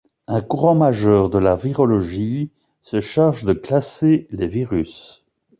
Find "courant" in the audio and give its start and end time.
0.41-0.73